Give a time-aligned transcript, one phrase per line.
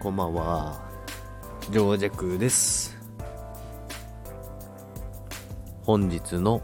[0.00, 0.80] こんばんは。
[1.70, 2.96] 上弱です。
[5.82, 6.62] 本日の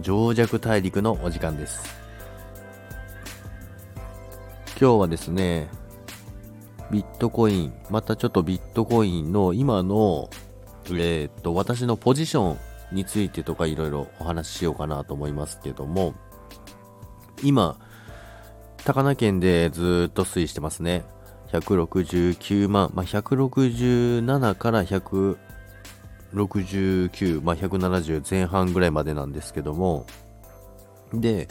[0.00, 1.82] 上弱大陸のお時間です。
[4.80, 5.70] 今日はですね、
[6.92, 10.30] ビットコイン、またちょっとビットコインの今の、
[10.86, 12.52] えー、っと、私のポジショ
[12.92, 16.14] ンについてとかいろいろお話ししようかなと思いますけども、
[17.42, 17.76] 今、
[18.84, 21.02] 高菜県でずっと推移してますね。
[21.52, 30.06] 169万、まあ、167から169、まあ、170前半ぐらいまでなんですけども、
[31.12, 31.48] で、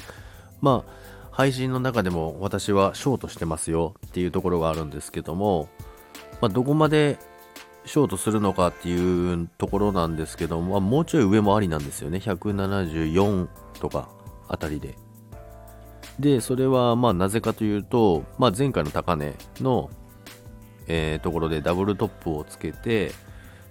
[0.62, 0.92] まあ、
[1.32, 5.70] 配信の中でも私はショートしてますよっていうところがあるんですけども、
[6.42, 7.18] まあ、どこまで
[7.86, 12.20] ショートするのかっていうところなんですけども、まあ、もうちょい上もありなんですよね。
[12.20, 13.48] 174
[13.80, 14.10] とか
[14.48, 14.96] あたりで。
[16.20, 19.90] で、それはまあなぜかというと、まあ、前回の高値の、
[20.88, 23.12] えー、ところでダブルトップをつけて、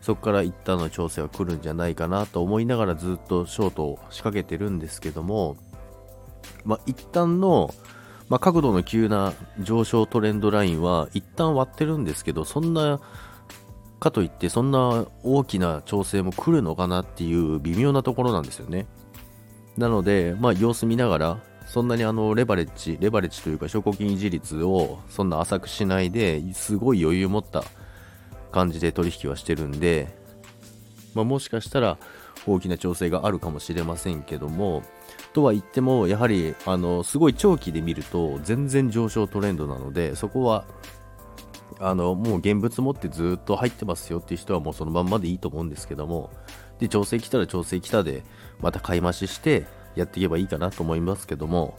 [0.00, 5.56] そこから一旦の調整は来るんじゃないかなと思いながらずっとショートを仕掛けてるんですけども、
[6.64, 7.74] まあ、一旦の、
[8.28, 13.00] まあ、角度の急な上昇トレンドラインは一旦割ってるんですけど、そんな
[14.00, 18.86] かといってそんな大きな調整も来るのかなっていう微妙なところなんですよね。
[19.76, 27.62] なので、まあ、様子見ながらそんなにあのレバレッジ、レバレッジというか証拠金維持率をそんな浅くしないですごい余裕を持った
[28.50, 30.08] 感じで取引はしてるんで、
[31.14, 31.98] まあ、もしかしたら
[32.46, 34.82] 大きな調整があるかもしれませんけども、
[35.34, 40.64] とは言っても、やはりあのすごい長期で見ると全然上昇トレンドなので、そこは
[41.80, 46.30] あのもう現物持ってずっと入ってますよっていう人はもうそのまんまでいいと思うんですけども、
[46.78, 48.24] で調整来たら調整来たで、
[48.60, 49.66] また買い増しして、
[49.98, 51.76] やっていけばいいかなと思いますけども、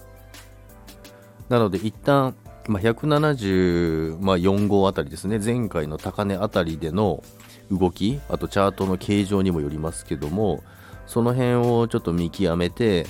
[1.50, 2.36] なので一旦、
[2.68, 7.24] まあ、174号あたりですね、前回の高値あたりでの
[7.72, 10.64] 動き、あとチャートの形状にもよりますけども、
[11.08, 13.08] その辺をちょっと見極めて、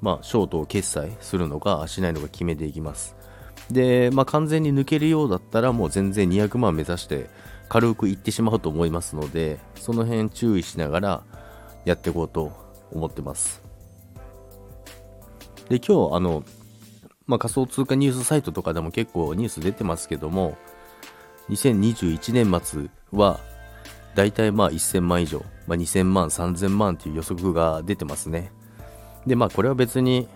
[0.00, 3.16] まあ、ショートを決済するのかしないのか決めていきます。
[3.70, 7.28] で、まあ、完全に抜けるようだったらもう全然200万目指して
[7.68, 11.22] 軽くいってしまうと思いますので、その辺注意しながら
[11.84, 12.52] やっていこうと
[12.90, 13.67] 思ってます。
[15.68, 16.44] で、今日、あの、
[17.26, 20.56] まあ、仮想通貨ニュースサイトとかでも結構ニュース出てますけども、
[21.50, 23.40] 2021年末は、
[24.14, 28.50] だいたいまあ1000万以上、まあ、2000万、3000万という予測が出てますね。
[29.26, 30.26] で、まあこれは別に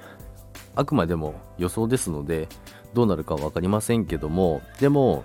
[0.76, 2.48] あくまでも予想ですので、
[2.94, 5.24] どうなるか分かりませんけども、でも、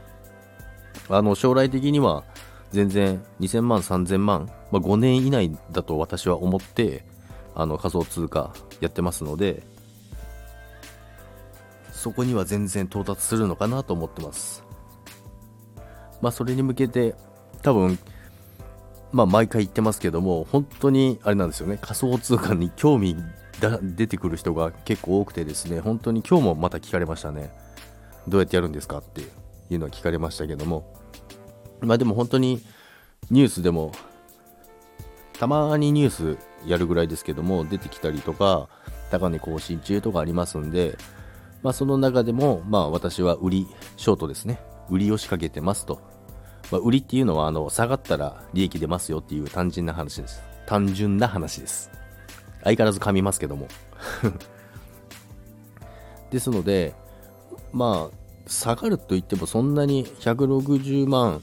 [1.10, 2.24] あの将来的には
[2.72, 7.04] 全然2000万、3000万、まあ、5年以内だと私は思って、
[7.56, 9.64] あの仮想通貨やってますので、
[11.98, 14.64] そこには全然到達するのかなと思ってます。
[16.22, 17.16] まあそれに向けて
[17.64, 17.98] 多分
[19.12, 21.80] まあ毎回言ってますけども本当にあれなんですよね。
[21.82, 23.18] 仮想通貨に興味
[23.60, 27.52] が出てくる人が結構多くてですね本当に今日もまた聞かれましたね。
[28.28, 29.22] どうやってやるんですかって
[29.70, 30.94] いうのは聞かれましたけども。
[31.82, 32.62] まあでも本当に
[33.32, 33.92] ニュースでも
[35.34, 38.70] たまにニュースやるぐらいですけども出てきたりとか
[39.12, 40.98] 高値更新中とかありますんで
[41.64, 44.60] まあ、その中でも、まあ、私は売り、ショートですね。
[44.90, 46.02] 売りを仕掛けてますと。
[46.72, 50.42] まあ、売りっていうのは、あの、下がったら利益出ますよっていう単純な話です。
[50.66, 51.92] 単純な話です。
[52.64, 53.68] 相変わらず噛みますけども。
[56.32, 56.94] ですので、
[57.72, 61.42] まあ、下がると言ってもそんなに160万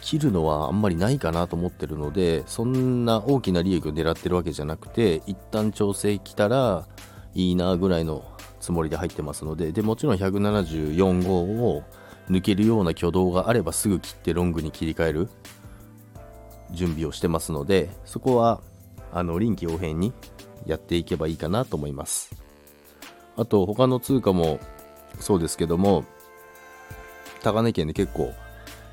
[0.00, 6.86] 切るのはあんまりないかなと思ってるので、そんな大きな利益を狙ってるわけじゃなくて、一旦調整来たら
[7.34, 8.24] いいなぐらいの
[8.62, 11.82] つもりで入ってますので、で、もちろん174号を
[12.30, 15.28] 抜けるような挙動があればすぐ切ってロングに切り替える
[16.70, 18.62] 準備をしてますので、そこは、
[19.12, 20.12] あの、臨機応変に
[20.64, 22.30] やっていけばいいかなと思います。
[23.36, 24.60] あと、他の通貨も
[25.18, 26.04] そうですけども、
[27.42, 28.32] 高値圏で結構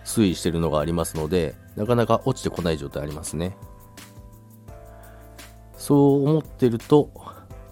[0.04, 3.56] 推移してるのがありますので、なかなか落ちてこない状態ありますね。
[5.78, 7.12] そう思ってると、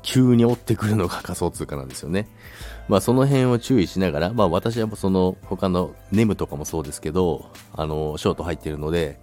[0.08, 2.30] 急に追ってくるのが仮想通貨なんですよね。
[2.88, 9.20] まあその辺を注意しながら、まあ私はその他のネムとかもそうですけど、あの、ショート入ってるので、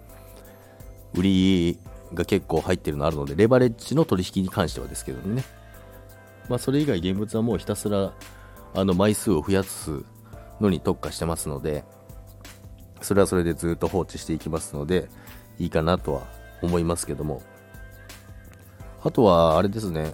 [1.15, 1.79] 売り
[2.13, 5.43] が結構入ってるのあるので、レバレッジの取引に関してはですけどね。
[6.49, 8.13] まあそれ以外現物はもうひたすら、
[8.75, 10.03] あの枚数を増やす
[10.61, 11.83] のに特化してますので、
[13.01, 15.09] それはそれでずっと放置していきますので、
[15.57, 16.21] いいかなとは
[16.61, 17.41] 思いますけども。
[19.03, 20.13] あとは、あれですね、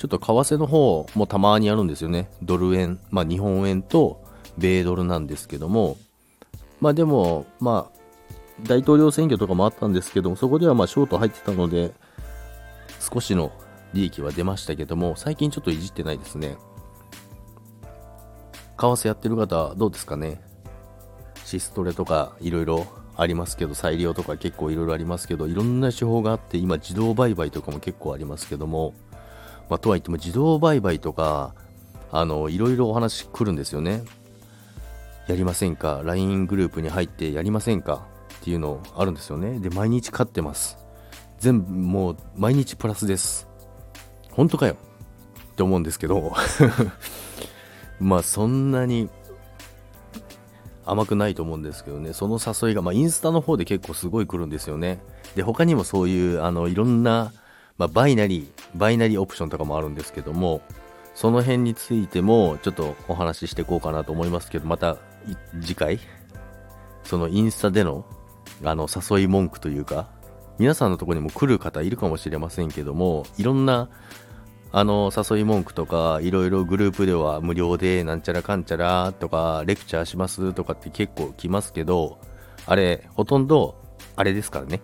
[0.00, 2.30] ちょっと為替の方もたまにあるんですよね。
[2.42, 4.24] ドル円、まあ日本円と
[4.56, 5.98] 米ドルなんですけども、
[6.80, 8.00] まあでも、まあ、
[8.62, 11.92] 大統領選挙とかもあったんですけども、そこではまあショート入ってたので、
[12.98, 13.52] 少しの
[13.92, 16.56] 利益は出ましたけども、最近ちょっといじってないですね。
[17.82, 20.40] 為替やってる方、どうですかね
[21.44, 22.86] シストレとかいろいろ
[23.18, 28.94] ありますけど、裁量とか結構いろいろありますけど、いろんな手法があって、今自動売買とかも結構ありますけども、
[29.70, 31.54] まあ、とはいっても自動売買とか、
[32.12, 34.02] あの、いろいろお話来るんですよね。
[35.28, 38.04] やりませんか ?LINE グループに入ってやりませんか？
[38.40, 39.60] っていうのあるんですよね。
[39.60, 40.76] で、毎日買ってます。
[41.38, 43.46] 全部、もう、毎日プラスです。
[44.32, 44.76] 本当かよ？
[45.52, 46.32] って思うんですけど
[48.00, 49.08] まあ、そんなに
[50.84, 55.00] 甘くないと思うんですけどね、その誘いが、まあ、インスタの方で結構すごい来るんですよね。
[55.36, 57.32] で、他にもそういう、あの、いろんな、
[57.78, 60.62] まあ、バイナリー、バイナリーオプションとかもあるんですけども、
[61.14, 64.96] その辺についても、ちょっとお話ししていこうかなと思いますけど、また、
[65.60, 65.98] 次回、
[67.04, 68.04] そのインスタでの、
[68.64, 70.08] あの、誘い文句というか、
[70.58, 73.88] 皆さんのとこにも来る方いるかもしれませんけども、いろんな、
[74.72, 82.18] あの、誘い文句とか、いろいろグループでは無料でなんちゃらかんちゃらとか、レクチャーしますとかって結構来ますけど、
[82.66, 83.74] あれ、ほとんど、
[84.16, 84.80] あれですからね。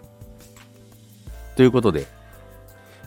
[1.57, 2.07] ということで、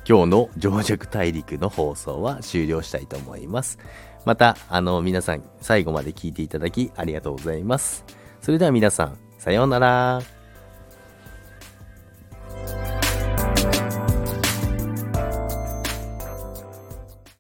[0.10, 3.78] 今日の情弱大陸の放送は終了したいと思います。
[4.26, 8.04] また、あの、皆さん最後まで聞いていただきありがとうございます。
[8.42, 10.39] それでは皆さん、さようなら。